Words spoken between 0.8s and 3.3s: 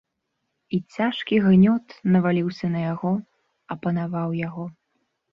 цяжкі гнёт наваліўся на яго,